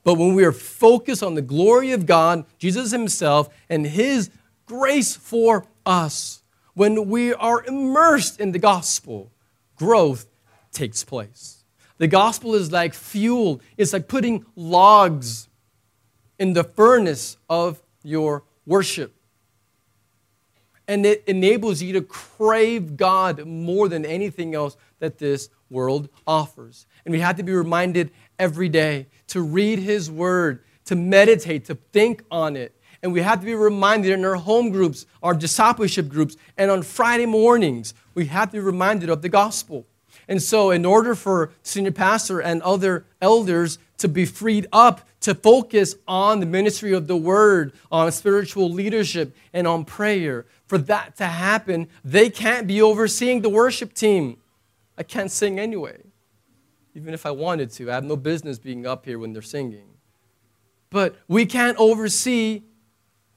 [0.04, 4.30] But when we are focused on the glory of God, Jesus himself, and his
[4.66, 9.32] grace for us, when we are immersed in the gospel,
[9.78, 10.26] growth
[10.74, 11.64] takes place.
[12.00, 15.45] The gospel is like fuel, it's like putting logs
[16.40, 19.14] in the furnace of your worship.
[20.88, 26.86] And it enables you to crave God more than anything else that this world offers.
[27.06, 31.76] And we have to be reminded every day to read His Word, to meditate, to
[31.92, 32.80] think on it.
[33.02, 36.82] And we have to be reminded in our home groups, our discipleship groups, and on
[36.82, 39.86] Friday mornings, we have to be reminded of the gospel.
[40.28, 45.34] And so, in order for senior pastor and other elders to be freed up to
[45.34, 51.18] focus on the ministry of the word, on spiritual leadership, and on prayer, for that
[51.18, 54.38] to happen, they can't be overseeing the worship team.
[54.98, 56.02] I can't sing anyway,
[56.94, 57.90] even if I wanted to.
[57.90, 59.88] I have no business being up here when they're singing.
[60.90, 62.64] But we can't oversee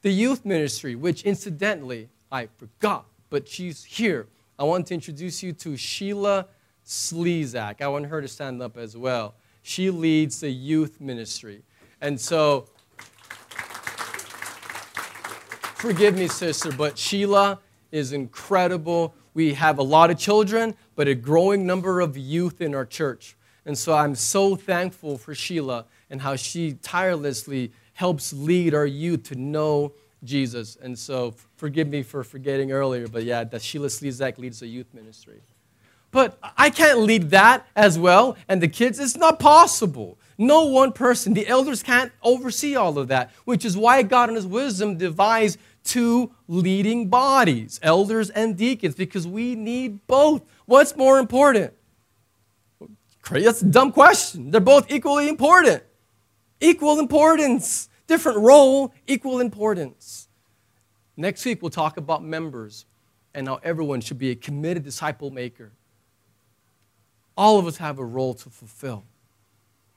[0.02, 4.26] the youth ministry, which incidentally, I forgot, but she's here.
[4.58, 6.46] I want to introduce you to Sheila
[6.84, 7.80] Slezak.
[7.80, 9.34] I want her to stand up as well.
[9.68, 11.60] She leads the youth ministry.
[12.00, 12.70] And so,
[15.74, 17.58] forgive me, sister, but Sheila
[17.92, 19.14] is incredible.
[19.34, 23.36] We have a lot of children, but a growing number of youth in our church.
[23.66, 29.24] And so I'm so thankful for Sheila and how she tirelessly helps lead our youth
[29.24, 29.92] to know
[30.24, 30.78] Jesus.
[30.80, 34.94] And so forgive me for forgetting earlier, but yeah, that Sheila Slezak leads the youth
[34.94, 35.42] ministry.
[36.10, 38.36] But I can't lead that as well.
[38.48, 40.18] And the kids, it's not possible.
[40.38, 44.36] No one person, the elders can't oversee all of that, which is why God in
[44.36, 50.42] His wisdom devised two leading bodies, elders and deacons, because we need both.
[50.66, 51.74] What's more important?
[53.30, 54.50] That's a dumb question.
[54.50, 55.82] They're both equally important.
[56.60, 57.88] Equal importance.
[58.06, 60.28] Different role, equal importance.
[61.16, 62.86] Next week, we'll talk about members
[63.34, 65.72] and how everyone should be a committed disciple maker.
[67.38, 69.04] All of us have a role to fulfill.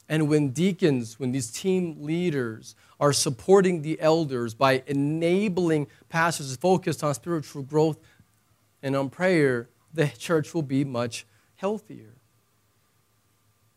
[0.07, 7.03] And when deacons, when these team leaders are supporting the elders by enabling pastors focused
[7.03, 7.97] on spiritual growth
[8.83, 11.25] and on prayer, the church will be much
[11.55, 12.13] healthier.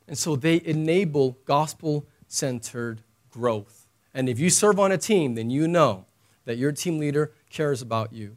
[0.06, 3.00] And so they enable gospel centered
[3.30, 3.86] growth.
[4.12, 6.04] And if you serve on a team, then you know
[6.44, 8.36] that your team leader cares about you,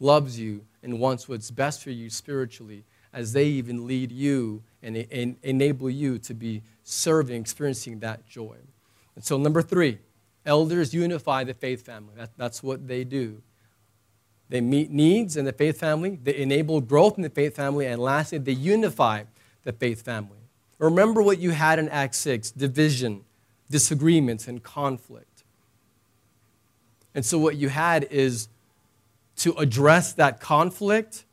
[0.00, 4.96] loves you, and wants what's best for you spiritually as they even lead you and,
[5.10, 8.56] and enable you to be serving, experiencing that joy.
[9.14, 9.98] And so, number three,
[10.46, 12.14] elders unify the faith family.
[12.16, 13.42] That, that's what they do.
[14.48, 18.00] They meet needs in the faith family, they enable growth in the faith family, and
[18.00, 19.24] lastly, they unify
[19.64, 20.38] the faith family.
[20.78, 23.24] Remember what you had in Acts 6 division,
[23.68, 25.44] disagreements, and conflict.
[27.14, 28.48] And so, what you had is
[29.38, 31.24] to address that conflict,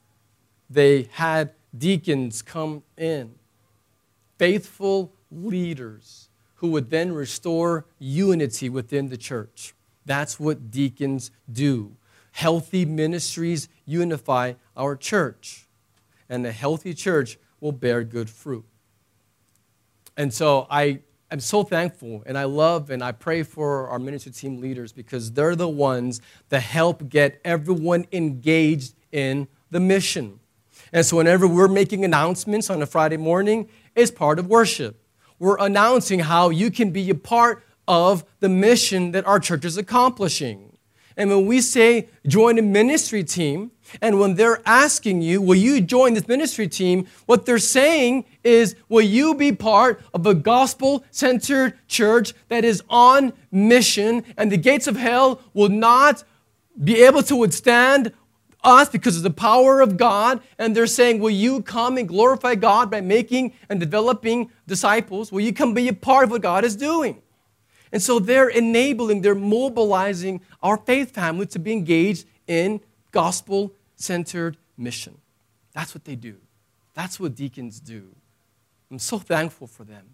[0.70, 3.36] they had deacons come in,
[4.38, 9.74] faithful leaders who would then restore unity within the church.
[10.06, 11.96] That's what deacons do.
[12.32, 15.66] Healthy ministries unify our church,
[16.30, 18.66] and a healthy church will bear good fruit.
[20.18, 21.00] And so I
[21.32, 25.32] am so thankful and I love and I pray for our ministry team leaders because
[25.32, 30.40] they're the ones that help get everyone engaged in the mission.
[30.92, 35.02] And so whenever we're making announcements on a Friday morning, it's part of worship.
[35.40, 39.78] We're announcing how you can be a part of the mission that our church is
[39.78, 40.78] accomplishing.
[41.18, 43.72] And when we say join a ministry team,
[44.02, 47.08] and when they're asking you, will you join this ministry team?
[47.26, 52.84] What they're saying is, will you be part of a gospel centered church that is
[52.90, 56.24] on mission and the gates of hell will not
[56.84, 58.12] be able to withstand
[58.66, 60.42] us because of the power of God?
[60.58, 65.32] And they're saying, will you come and glorify God by making and developing disciples?
[65.32, 67.22] Will you come be a part of what God is doing?
[67.92, 74.58] And so they're enabling, they're mobilizing our faith family to be engaged in gospel centered
[74.78, 75.18] mission.
[75.74, 76.36] That's what they do.
[76.94, 78.16] That's what deacons do.
[78.92, 80.06] I'm so thankful for them.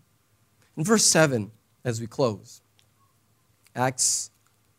[0.78, 1.52] In verse 7,
[1.84, 2.62] as we close,
[3.76, 4.32] Acts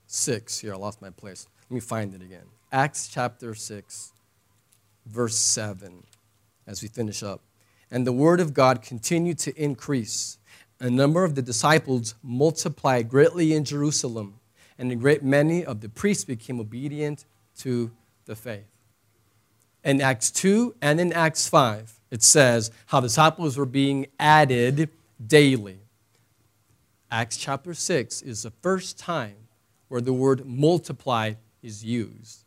[0.06, 1.46] 6, here, I lost my place.
[1.68, 2.46] Let me find it again.
[2.74, 4.12] Acts chapter 6,
[5.04, 6.04] verse 7,
[6.66, 7.42] as we finish up.
[7.90, 10.38] And the word of God continued to increase
[10.80, 14.40] a number of the disciples multiplied greatly in Jerusalem,
[14.78, 17.26] and a great many of the priests became obedient
[17.58, 17.90] to
[18.24, 18.64] the faith.
[19.84, 24.88] In Acts 2 and in Acts 5, it says how disciples were being added
[25.24, 25.80] daily.
[27.10, 29.36] Acts chapter 6 is the first time
[29.88, 32.41] where the word multiply is used.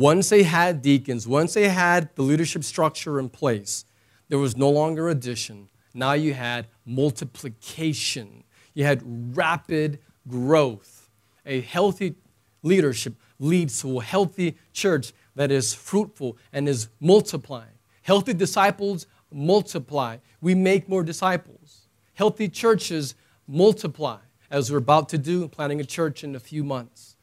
[0.00, 3.84] Once they had deacons, once they had the leadership structure in place,
[4.30, 8.42] there was no longer addition, now you had multiplication,
[8.72, 9.02] you had
[9.36, 11.10] rapid growth.
[11.44, 12.14] A healthy
[12.62, 17.76] leadership leads to a healthy church that is fruitful and is multiplying.
[18.00, 20.16] Healthy disciples multiply.
[20.40, 21.88] We make more disciples.
[22.14, 23.14] Healthy churches
[23.46, 24.20] multiply,
[24.50, 27.16] as we're about to do, in planning a church in a few months.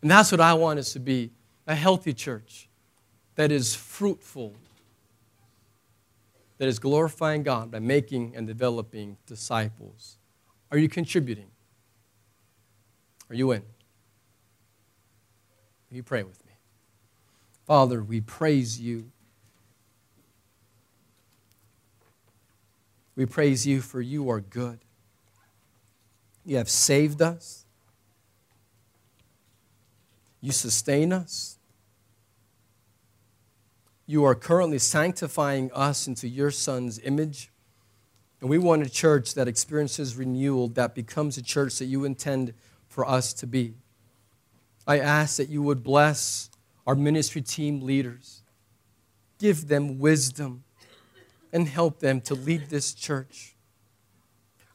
[0.00, 1.32] And that's what I want us to be
[1.66, 2.68] a healthy church
[3.34, 4.54] that is fruitful
[6.58, 10.16] that is glorifying God by making and developing disciples.
[10.70, 11.50] Are you contributing?
[13.28, 13.62] Are you in?
[15.90, 16.52] Will you pray with me?
[17.66, 19.10] Father, we praise you.
[23.14, 24.78] We praise you for you are good.
[26.44, 27.64] You have saved us.
[30.40, 31.55] You sustain us.
[34.06, 37.50] You are currently sanctifying us into your Son's image.
[38.40, 42.54] And we want a church that experiences renewal, that becomes a church that you intend
[42.88, 43.74] for us to be.
[44.86, 46.50] I ask that you would bless
[46.86, 48.42] our ministry team leaders,
[49.38, 50.62] give them wisdom,
[51.52, 53.56] and help them to lead this church.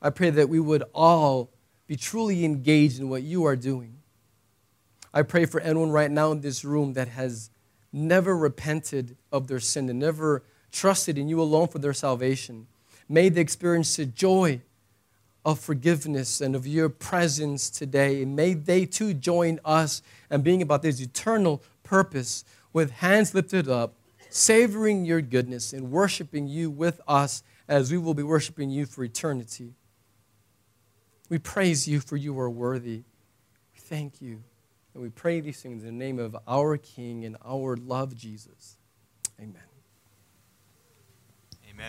[0.01, 1.51] I pray that we would all
[1.87, 3.97] be truly engaged in what you are doing.
[5.13, 7.49] I pray for anyone right now in this room that has
[7.93, 12.67] never repented of their sin and never trusted in you alone for their salvation.
[13.09, 14.61] May they experience the joy
[15.43, 18.21] of forgiveness and of your presence today.
[18.21, 23.67] And may they too join us and being about this eternal purpose with hands lifted
[23.67, 23.95] up,
[24.29, 29.03] savoring your goodness and worshiping you with us as we will be worshiping you for
[29.03, 29.73] eternity.
[31.29, 33.03] We praise you for you are worthy.
[33.75, 34.43] Thank you.
[34.93, 38.77] And we pray these things in the name of our King and our love, Jesus.
[39.39, 39.70] Amen.